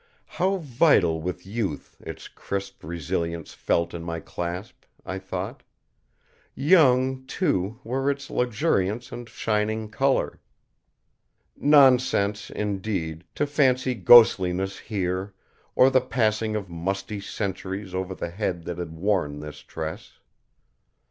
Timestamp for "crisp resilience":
2.27-3.53